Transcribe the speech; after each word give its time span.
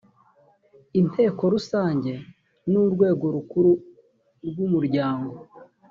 inteko 0.99 1.41
rusange 1.53 2.11
ni 2.69 2.77
urwego 2.83 3.25
rukuru 3.35 3.71
rw 4.47 4.57
umuryango 4.65 5.33